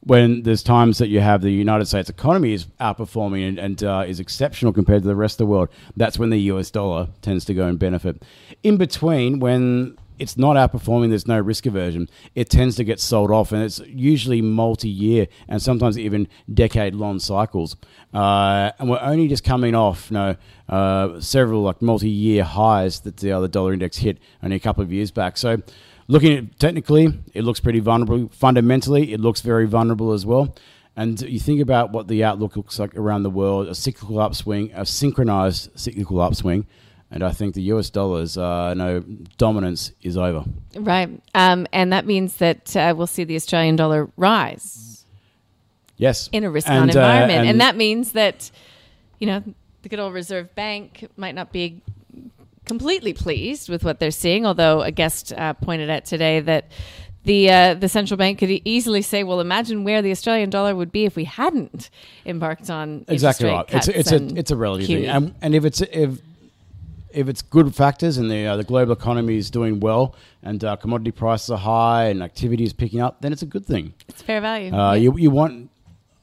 When 0.04 0.44
there's 0.44 0.62
times 0.62 0.98
that 0.98 1.08
you 1.08 1.18
have 1.18 1.42
the 1.42 1.50
United 1.50 1.86
States 1.86 2.08
economy 2.08 2.52
is 2.52 2.66
outperforming 2.80 3.48
and, 3.48 3.58
and 3.58 3.82
uh, 3.82 4.04
is 4.06 4.20
exceptional 4.20 4.72
compared 4.72 5.02
to 5.02 5.08
the 5.08 5.16
rest 5.16 5.40
of 5.40 5.48
the 5.48 5.50
world, 5.50 5.70
that's 5.96 6.20
when 6.20 6.30
the 6.30 6.38
US 6.52 6.70
dollar 6.70 7.08
tends 7.20 7.44
to 7.46 7.54
go 7.54 7.66
and 7.66 7.76
benefit. 7.76 8.22
In 8.62 8.76
between, 8.76 9.40
when 9.40 9.98
it's 10.20 10.36
not 10.36 10.56
outperforming, 10.56 11.08
there's 11.08 11.26
no 11.26 11.40
risk 11.40 11.66
aversion, 11.66 12.08
it 12.34 12.50
tends 12.50 12.76
to 12.76 12.84
get 12.84 13.00
sold 13.00 13.30
off. 13.30 13.52
And 13.52 13.62
it's 13.62 13.80
usually 13.86 14.42
multi 14.42 14.88
year 14.88 15.26
and 15.48 15.60
sometimes 15.62 15.98
even 15.98 16.28
decade 16.52 16.94
long 16.94 17.18
cycles. 17.18 17.76
Uh, 18.12 18.70
and 18.78 18.90
we're 18.90 19.00
only 19.00 19.28
just 19.28 19.42
coming 19.42 19.74
off 19.74 20.10
you 20.10 20.14
know, 20.14 20.36
uh, 20.68 21.18
several 21.20 21.62
like 21.62 21.80
multi 21.80 22.10
year 22.10 22.44
highs 22.44 23.00
that 23.00 23.16
the 23.16 23.32
other 23.32 23.48
dollar 23.48 23.72
index 23.72 23.96
hit 23.96 24.18
only 24.42 24.56
a 24.56 24.60
couple 24.60 24.82
of 24.82 24.92
years 24.92 25.10
back. 25.10 25.38
So 25.38 25.62
looking 26.06 26.36
at 26.36 26.58
technically, 26.58 27.18
it 27.32 27.42
looks 27.42 27.60
pretty 27.60 27.80
vulnerable. 27.80 28.28
Fundamentally, 28.32 29.12
it 29.12 29.20
looks 29.20 29.40
very 29.40 29.66
vulnerable 29.66 30.12
as 30.12 30.26
well. 30.26 30.54
And 30.96 31.20
you 31.22 31.40
think 31.40 31.62
about 31.62 31.92
what 31.92 32.08
the 32.08 32.22
outlook 32.24 32.56
looks 32.56 32.78
like 32.78 32.94
around 32.94 33.22
the 33.22 33.30
world 33.30 33.68
a 33.68 33.74
cyclical 33.74 34.20
upswing, 34.20 34.70
a 34.74 34.84
synchronized 34.84 35.70
cyclical 35.74 36.20
upswing 36.20 36.66
and 37.10 37.22
I 37.22 37.32
think 37.32 37.54
the 37.54 37.62
US 37.62 37.90
dollar's 37.90 38.38
uh, 38.38 38.74
no 38.74 39.00
dominance 39.36 39.92
is 40.02 40.16
over. 40.16 40.44
Right, 40.76 41.20
um, 41.34 41.66
and 41.72 41.92
that 41.92 42.06
means 42.06 42.36
that 42.36 42.76
uh, 42.76 42.94
we'll 42.96 43.06
see 43.06 43.24
the 43.24 43.36
Australian 43.36 43.76
dollar 43.76 44.08
rise. 44.16 45.04
Yes, 45.96 46.28
in 46.32 46.44
a 46.44 46.50
risk-on 46.50 46.88
environment, 46.88 47.30
uh, 47.30 47.40
and, 47.40 47.48
and, 47.48 47.60
that 47.60 47.76
means 47.76 48.12
that 48.12 48.50
you 49.18 49.26
know 49.26 49.42
the 49.82 49.88
good 49.88 49.98
old 49.98 50.14
Reserve 50.14 50.54
Bank 50.54 51.08
might 51.16 51.34
not 51.34 51.52
be 51.52 51.82
completely 52.64 53.12
pleased 53.12 53.68
with 53.68 53.84
what 53.84 53.98
they're 53.98 54.10
seeing, 54.10 54.46
although 54.46 54.80
a 54.80 54.90
guest 54.90 55.32
uh, 55.32 55.52
pointed 55.54 55.90
out 55.90 56.04
today 56.04 56.40
that 56.40 56.70
the 57.24 57.50
uh, 57.50 57.74
the 57.74 57.88
central 57.88 58.16
bank 58.16 58.38
could 58.38 58.50
easily 58.64 59.02
say, 59.02 59.24
"Well, 59.24 59.40
imagine 59.40 59.84
where 59.84 60.00
the 60.00 60.10
Australian 60.10 60.48
dollar 60.48 60.74
would 60.74 60.90
be 60.90 61.04
if 61.04 61.16
we 61.16 61.24
hadn't 61.24 61.90
embarked 62.24 62.70
on 62.70 63.04
exactly 63.08 63.48
right." 63.48 63.66
It's 63.68 63.88
a, 63.88 63.98
it's 63.98 64.12
a 64.12 64.38
it's 64.38 64.50
a 64.50 64.56
relative 64.56 64.86
thing, 64.86 65.06
and, 65.06 65.34
and 65.42 65.54
if 65.54 65.64
it's 65.64 65.82
if 65.82 66.18
if 67.12 67.28
it's 67.28 67.42
good 67.42 67.74
factors 67.74 68.18
and 68.18 68.30
the 68.30 68.46
uh, 68.46 68.56
the 68.56 68.64
global 68.64 68.92
economy 68.92 69.36
is 69.36 69.50
doing 69.50 69.80
well 69.80 70.14
and 70.42 70.62
uh, 70.64 70.76
commodity 70.76 71.10
prices 71.10 71.50
are 71.50 71.58
high 71.58 72.04
and 72.06 72.22
activity 72.22 72.64
is 72.64 72.72
picking 72.72 73.00
up, 73.00 73.20
then 73.20 73.32
it's 73.32 73.42
a 73.42 73.46
good 73.46 73.66
thing. 73.66 73.94
It's 74.08 74.22
fair 74.22 74.40
value. 74.40 74.72
Uh, 74.72 74.94
yeah. 74.94 75.00
You 75.02 75.18
you 75.18 75.30
want. 75.30 75.70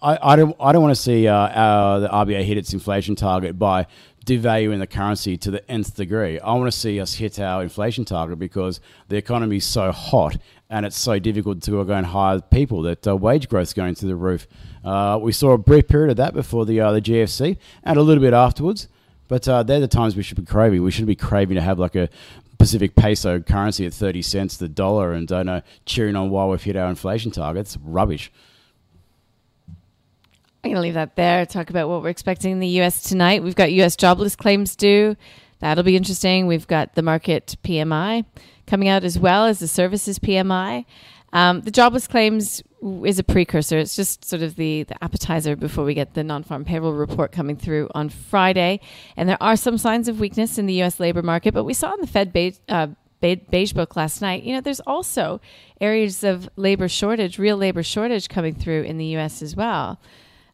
I, 0.02 0.18
I 0.22 0.36
don't 0.36 0.56
I 0.60 0.72
don't 0.72 0.84
want 0.84 0.96
to 0.96 1.02
see 1.02 1.28
uh, 1.28 2.00
the 2.00 2.08
RBA 2.10 2.44
hit 2.44 2.58
its 2.58 2.74
inflation 2.74 3.16
target 3.16 3.58
by 3.58 3.88
devaluing 4.28 4.80
the 4.80 4.88
currency 4.88 5.38
to 5.38 5.50
the 5.50 5.72
nth 5.72 5.96
degree. 5.96 6.38
I 6.40 6.54
want 6.54 6.70
to 6.70 6.78
see 6.78 7.00
us 7.00 7.14
hit 7.14 7.40
our 7.40 7.64
inflation 7.64 8.04
target 8.04 8.38
because 8.38 8.82
the 9.08 9.16
economy 9.16 9.58
is 9.58 9.66
so 9.66 9.92
hot 9.92 10.38
and 10.70 10.86
it's 10.86 10.98
so 10.98 11.18
difficult 11.18 11.62
to 11.64 11.84
go 11.86 11.94
and 11.94 12.06
hire 12.06 12.42
people 12.42 12.82
that 12.84 13.08
uh, 13.08 13.16
wage 13.16 13.48
growth 13.48 13.70
is 13.70 13.74
going 13.74 13.96
through 13.96 14.10
the 14.10 14.16
roof. 14.18 14.46
Uh, 14.84 15.18
we 15.22 15.32
saw 15.32 15.52
a 15.52 15.58
brief 15.58 15.88
period 15.88 16.12
of 16.12 16.18
that 16.18 16.34
before 16.34 16.66
the 16.66 16.80
uh, 16.80 16.92
the 16.92 17.02
GFC 17.02 17.58
and 17.84 17.98
a 17.98 18.02
little 18.02 18.22
bit 18.22 18.34
afterwards, 18.34 18.90
but 19.28 19.48
uh, 19.48 19.64
they're 19.64 19.80
the 19.80 19.88
times 19.88 20.16
we 20.16 20.24
should 20.24 20.38
be 20.38 20.46
craving. 20.46 20.84
We 20.84 20.92
should 20.92 21.06
be 21.06 21.16
craving 21.16 21.56
to 21.56 21.62
have 21.62 21.80
like 21.80 21.96
a 21.96 22.10
Pacific 22.58 22.96
peso 22.96 23.40
currency 23.40 23.86
at 23.86 23.94
30 23.94 24.22
cents 24.22 24.58
the 24.58 24.68
dollar 24.68 25.14
and 25.14 25.28
don't 25.28 25.46
know 25.46 25.62
cheering 25.86 26.16
on 26.16 26.30
while 26.30 26.50
we've 26.50 26.64
hit 26.64 26.76
our 26.76 26.90
inflation 26.90 27.32
targets. 27.32 27.78
Rubbish. 27.84 28.32
I'm 30.64 30.72
going 30.72 30.76
to 30.76 30.82
leave 30.82 30.96
that 30.96 31.16
there. 31.16 31.46
Talk 31.46 31.70
about 31.70 31.88
what 31.88 32.02
we're 32.02 32.10
expecting 32.10 32.52
in 32.52 32.60
the 32.60 32.68
U.S. 32.68 33.04
tonight. 33.04 33.44
We've 33.44 33.56
got 33.56 33.72
U.S. 33.74 33.96
jobless 33.96 34.36
claims 34.36 34.76
due. 34.76 35.16
That'll 35.60 35.84
be 35.84 35.96
interesting. 35.96 36.48
We've 36.48 36.68
got 36.68 36.96
the 36.96 37.02
Markit 37.02 37.56
PMI 37.64 38.26
coming 38.66 38.90
out 38.90 39.04
as 39.04 39.18
well 39.18 39.46
as 39.46 39.60
the 39.60 39.68
services 39.68 40.20
PMI. 40.20 40.86
Um, 41.34 41.62
the 41.62 41.72
jobless 41.72 42.08
claims 42.08 42.64
is 43.04 43.20
a 43.20 43.24
precursor. 43.24 43.78
It's 43.78 43.96
just 43.96 44.24
sort 44.24 44.42
of 44.42 44.56
the, 44.56 44.84
the 44.84 45.04
appetizer 45.04 45.56
before 45.56 45.84
we 45.84 45.94
get 45.94 46.14
the 46.14 46.24
non 46.24 46.44
farm 46.44 46.64
payroll 46.64 46.94
report 46.94 47.32
coming 47.32 47.58
through 47.58 47.90
on 47.94 48.10
Friday. 48.10 48.80
And 49.16 49.28
there 49.28 49.42
are 49.42 49.56
some 49.56 49.78
signs 49.78 50.08
of 50.08 50.20
weakness 50.20 50.58
in 50.58 50.66
the 50.66 50.74
U.S. 50.76 51.00
labor 51.00 51.22
market, 51.22 51.54
but 51.54 51.64
we 51.64 51.74
saw 51.74 51.94
in 51.94 52.02
the 52.02 52.08
Fed 52.08 52.32
beige, 52.32 52.58
uh, 52.70 52.88
beige 53.20 53.74
book 53.74 53.96
last 53.96 54.22
night, 54.22 54.44
you 54.44 54.54
know, 54.54 54.62
there's 54.62 54.80
also 54.82 55.42
areas 55.82 56.24
of 56.24 56.50
labor 56.56 56.88
shortage, 56.88 57.40
real 57.40 57.58
labor 57.58 57.84
shortage 57.84 58.30
coming 58.30 58.54
through 58.56 58.84
in 58.84 58.98
the 58.98 59.06
U.S. 59.06 59.42
as 59.42 59.56
well. 59.56 60.00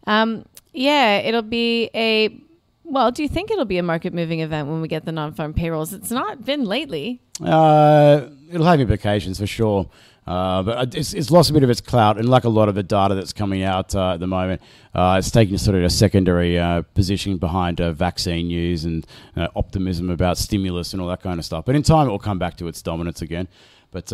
Um, 0.07 0.45
yeah, 0.73 1.17
it'll 1.17 1.41
be 1.41 1.89
a 1.93 2.41
well, 2.85 3.11
do 3.11 3.23
you 3.23 3.29
think 3.29 3.49
it'll 3.49 3.65
be 3.65 3.77
a 3.77 3.83
market 3.83 4.13
moving 4.13 4.41
event 4.41 4.67
when 4.67 4.81
we 4.81 4.87
get 4.87 5.05
the 5.05 5.11
non 5.11 5.33
farm 5.33 5.53
payrolls? 5.53 5.93
It's 5.93 6.11
not 6.11 6.45
been 6.45 6.65
lately. 6.65 7.21
Uh, 7.41 8.27
it'll 8.51 8.65
have 8.65 8.79
implications 8.79 9.39
for 9.39 9.47
sure. 9.47 9.89
Uh, 10.25 10.63
but 10.63 10.95
it's, 10.95 11.13
it's, 11.13 11.31
lost 11.31 11.49
a 11.49 11.53
bit 11.53 11.63
of 11.63 11.69
its 11.69 11.81
clout, 11.81 12.17
and 12.17 12.29
like 12.29 12.45
a 12.45 12.49
lot 12.49 12.69
of 12.69 12.75
the 12.75 12.83
data 12.83 13.13
that's 13.13 13.33
coming 13.33 13.63
out 13.63 13.93
uh, 13.93 14.13
at 14.13 14.21
the 14.21 14.27
moment, 14.27 14.61
uh, 14.93 15.17
it's 15.19 15.29
taking 15.29 15.57
sort 15.57 15.75
of 15.75 15.83
a 15.83 15.89
secondary 15.89 16.57
uh, 16.57 16.81
position 16.93 17.37
behind 17.37 17.81
uh, 17.81 17.91
vaccine 17.91 18.47
news 18.47 18.85
and 18.85 19.05
uh, 19.35 19.49
optimism 19.55 20.09
about 20.09 20.37
stimulus 20.37 20.93
and 20.93 21.01
all 21.01 21.09
that 21.09 21.21
kind 21.21 21.39
of 21.39 21.45
stuff. 21.45 21.65
But 21.65 21.75
in 21.75 21.83
time, 21.83 22.07
it 22.07 22.11
will 22.11 22.19
come 22.19 22.39
back 22.39 22.55
to 22.57 22.67
its 22.67 22.81
dominance 22.81 23.21
again. 23.21 23.49
But 23.91 24.11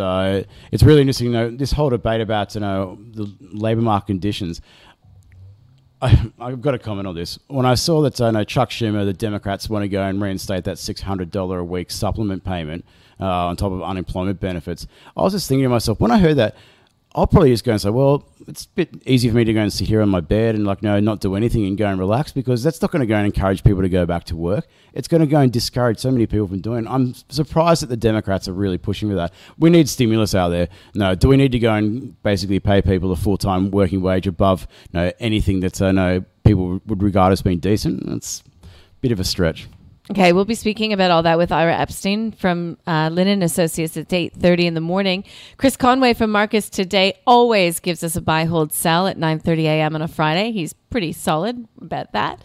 it's 0.71 0.83
really 0.83 1.01
interesting, 1.01 1.27
you 1.27 1.33
know, 1.33 1.51
this 1.51 1.71
whole 1.71 1.89
debate 1.89 2.19
about 2.19 2.53
you 2.53 2.59
know 2.59 2.97
the 3.11 3.33
labour 3.39 3.81
market 3.81 4.07
conditions. 4.07 4.61
I, 6.01 6.09
have 6.39 6.61
got 6.61 6.71
to 6.71 6.79
comment 6.79 7.07
on 7.07 7.15
this. 7.15 7.39
When 7.47 7.65
I 7.65 7.75
saw 7.75 8.01
that 8.01 8.19
I 8.19 8.31
know 8.31 8.43
Chuck 8.43 8.69
Schumer, 8.71 9.05
the 9.05 9.13
Democrats 9.13 9.69
want 9.69 9.83
to 9.83 9.89
go 9.89 10.01
and 10.01 10.21
reinstate 10.21 10.63
that 10.65 10.79
six 10.79 11.01
hundred 11.01 11.31
dollar 11.31 11.59
a 11.59 11.63
week 11.63 11.91
supplement 11.91 12.43
payment 12.43 12.83
uh, 13.19 13.47
on 13.47 13.55
top 13.55 13.71
of 13.71 13.81
unemployment 13.83 14.39
benefits, 14.39 14.87
I 15.15 15.21
was 15.21 15.33
just 15.33 15.47
thinking 15.47 15.63
to 15.63 15.69
myself 15.69 15.99
when 15.99 16.11
I 16.11 16.17
heard 16.19 16.35
that, 16.37 16.55
I'll 17.15 17.25
probably 17.25 17.49
just 17.49 17.63
go 17.63 17.71
and 17.71 17.81
say, 17.81 17.89
well, 17.89 18.27
it's 18.47 18.65
a 18.65 18.69
bit 18.69 18.89
easy 19.05 19.29
for 19.29 19.35
me 19.35 19.43
to 19.43 19.53
go 19.53 19.61
and 19.61 19.73
sit 19.73 19.87
here 19.87 20.01
on 20.01 20.09
my 20.09 20.19
bed 20.19 20.53
and 20.53 20.63
like, 20.63 20.83
no, 20.83 20.99
not 20.99 21.21
do 21.21 21.35
anything 21.35 21.65
and 21.65 21.75
go 21.75 21.87
and 21.87 21.97
relax 21.97 22.31
because 22.31 22.61
that's 22.61 22.81
not 22.83 22.91
going 22.91 22.99
to 22.99 23.07
go 23.07 23.15
and 23.15 23.25
encourage 23.25 23.63
people 23.63 23.81
to 23.81 23.89
go 23.89 24.05
back 24.05 24.25
to 24.25 24.35
work. 24.35 24.67
It's 24.93 25.07
going 25.07 25.21
to 25.21 25.27
go 25.27 25.39
and 25.39 25.51
discourage 25.51 25.97
so 25.97 26.11
many 26.11 26.27
people 26.27 26.47
from 26.47 26.61
doing. 26.61 26.85
It. 26.85 26.89
I'm 26.89 27.15
surprised 27.29 27.81
that 27.81 27.87
the 27.87 27.97
Democrats 27.97 28.47
are 28.47 28.53
really 28.53 28.77
pushing 28.77 29.09
for 29.09 29.15
that. 29.15 29.33
We 29.57 29.71
need 29.71 29.89
stimulus 29.89 30.35
out 30.35 30.49
there. 30.49 30.69
No, 30.93 31.15
do 31.15 31.27
we 31.27 31.37
need 31.37 31.51
to 31.53 31.59
go 31.59 31.73
and 31.73 32.21
basically 32.21 32.59
pay 32.59 32.81
people 32.81 33.11
a 33.11 33.15
full 33.15 33.37
time 33.37 33.71
working 33.71 34.01
wage 34.01 34.27
above 34.27 34.67
you 34.91 34.99
know, 34.99 35.11
anything 35.19 35.61
that 35.61 35.81
uh, 35.81 35.91
no 35.91 36.23
people 36.43 36.79
would 36.85 37.01
regard 37.01 37.33
as 37.33 37.41
being 37.41 37.59
decent? 37.59 38.05
That's 38.05 38.43
a 38.61 38.69
bit 39.01 39.11
of 39.11 39.19
a 39.19 39.23
stretch. 39.23 39.67
Okay, 40.11 40.33
we'll 40.33 40.43
be 40.43 40.55
speaking 40.55 40.91
about 40.91 41.11
all 41.11 41.21
that 41.21 41.37
with 41.37 41.51
Ira 41.51 41.77
Epstein 41.77 42.31
from 42.31 42.79
uh, 42.87 43.09
Linen 43.11 43.43
Associates 43.43 43.95
at 43.95 44.09
8.30 44.09 44.63
in 44.65 44.73
the 44.73 44.81
morning. 44.81 45.23
Chris 45.57 45.77
Conway 45.77 46.15
from 46.15 46.31
Marcus 46.31 46.67
Today 46.67 47.19
always 47.27 47.79
gives 47.79 48.03
us 48.03 48.15
a 48.15 48.21
buy, 48.21 48.45
hold, 48.45 48.73
sell 48.73 49.05
at 49.05 49.19
9.30 49.19 49.65
a.m. 49.65 49.93
on 49.93 50.01
a 50.01 50.07
Friday. 50.07 50.51
He's 50.51 50.73
pretty 50.73 51.13
solid 51.13 51.67
about 51.79 52.11
that. 52.13 52.43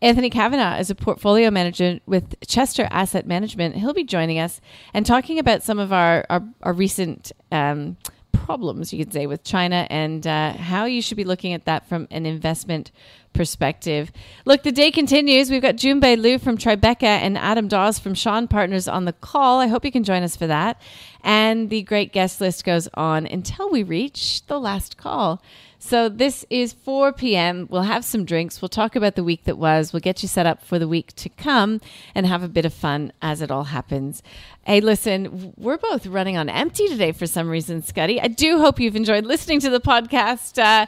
Anthony 0.00 0.30
Kavanaugh 0.30 0.78
is 0.78 0.88
a 0.88 0.94
portfolio 0.94 1.50
manager 1.50 2.00
with 2.06 2.34
Chester 2.46 2.88
Asset 2.90 3.26
Management. 3.26 3.76
He'll 3.76 3.92
be 3.92 4.04
joining 4.04 4.38
us 4.38 4.62
and 4.94 5.04
talking 5.04 5.38
about 5.38 5.62
some 5.62 5.78
of 5.78 5.92
our, 5.92 6.24
our, 6.30 6.42
our 6.62 6.72
recent 6.72 7.30
um, 7.52 7.98
problems, 8.32 8.90
you 8.92 9.04
could 9.04 9.12
say, 9.12 9.26
with 9.26 9.44
China 9.44 9.86
and 9.90 10.26
uh, 10.26 10.54
how 10.54 10.86
you 10.86 11.02
should 11.02 11.18
be 11.18 11.24
looking 11.24 11.52
at 11.52 11.66
that 11.66 11.88
from 11.88 12.08
an 12.10 12.24
investment 12.26 12.90
perspective. 13.32 14.12
Look, 14.44 14.62
the 14.62 14.72
day 14.72 14.90
continues. 14.90 15.50
We've 15.50 15.62
got 15.62 15.76
June 15.76 16.00
Junbei 16.00 16.20
Liu 16.20 16.38
from 16.38 16.58
Tribeca 16.58 17.02
and 17.02 17.36
Adam 17.38 17.68
Dawes 17.68 17.98
from 17.98 18.14
Shaw 18.14 18.38
and 18.38 18.50
Partners 18.50 18.88
on 18.88 19.04
the 19.04 19.12
call. 19.12 19.60
I 19.60 19.66
hope 19.66 19.84
you 19.84 19.92
can 19.92 20.04
join 20.04 20.22
us 20.22 20.36
for 20.36 20.46
that. 20.46 20.80
And 21.22 21.70
the 21.70 21.82
great 21.82 22.12
guest 22.12 22.40
list 22.40 22.64
goes 22.64 22.88
on 22.94 23.26
until 23.26 23.70
we 23.70 23.82
reach 23.82 24.46
the 24.46 24.58
last 24.58 24.96
call. 24.96 25.42
So 25.84 26.08
this 26.08 26.46
is 26.48 26.72
4 26.72 27.12
p.m. 27.12 27.66
We'll 27.68 27.82
have 27.82 28.04
some 28.04 28.24
drinks. 28.24 28.62
We'll 28.62 28.68
talk 28.68 28.94
about 28.94 29.16
the 29.16 29.24
week 29.24 29.44
that 29.44 29.58
was. 29.58 29.92
We'll 29.92 29.98
get 29.98 30.22
you 30.22 30.28
set 30.28 30.46
up 30.46 30.62
for 30.62 30.78
the 30.78 30.86
week 30.86 31.12
to 31.16 31.28
come 31.28 31.80
and 32.14 32.24
have 32.24 32.44
a 32.44 32.48
bit 32.48 32.64
of 32.64 32.72
fun 32.72 33.12
as 33.20 33.42
it 33.42 33.50
all 33.50 33.64
happens. 33.64 34.22
Hey, 34.62 34.80
listen, 34.80 35.52
we're 35.56 35.78
both 35.78 36.06
running 36.06 36.36
on 36.36 36.48
empty 36.48 36.86
today 36.86 37.10
for 37.10 37.26
some 37.26 37.48
reason, 37.48 37.82
Scotty. 37.82 38.20
I 38.20 38.28
do 38.28 38.58
hope 38.58 38.78
you've 38.78 38.94
enjoyed 38.94 39.26
listening 39.26 39.58
to 39.58 39.70
the 39.70 39.80
podcast. 39.80 40.56
Uh, 40.56 40.86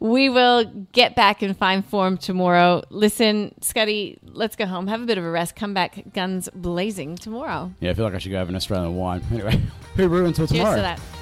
we 0.00 0.28
will 0.28 0.64
get 0.90 1.14
back 1.14 1.44
in 1.44 1.54
fine 1.54 1.82
form 1.82 2.18
tomorrow. 2.18 2.82
Listen, 2.90 3.54
Scotty, 3.60 4.18
let's 4.24 4.56
go 4.56 4.66
home, 4.66 4.88
have 4.88 5.00
a 5.00 5.06
bit 5.06 5.18
of 5.18 5.24
a 5.24 5.30
rest, 5.30 5.54
come 5.54 5.72
back 5.72 6.02
guns 6.14 6.48
blazing 6.52 7.14
tomorrow. 7.14 7.72
Yeah, 7.78 7.92
I 7.92 7.94
feel 7.94 8.04
like 8.04 8.14
I 8.14 8.18
should 8.18 8.32
go 8.32 8.38
have 8.38 8.48
an 8.48 8.56
Australian 8.56 8.96
wine. 8.96 9.22
Anyway, 9.32 9.62
hooroo 9.96 10.26
until 10.26 10.48
tomorrow. 10.48 10.74
Cheers 10.74 10.76
to 10.76 10.82
that. 10.82 11.21